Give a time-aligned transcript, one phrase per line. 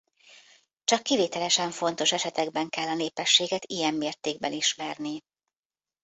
[0.83, 5.19] Csak kivételesen fontos esetekben kell a népességet ilyen mértékben ismerni.